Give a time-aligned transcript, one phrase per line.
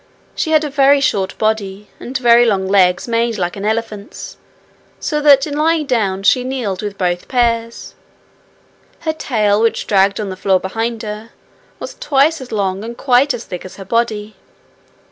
[0.33, 4.35] She had a very short body, and very long legs made like an elephant's,
[4.99, 7.93] so that in lying down she kneeled with both pairs.
[9.01, 11.29] Her tail, which dragged on the floor behind her,
[11.77, 14.35] was twice as long and quite as thick as her body.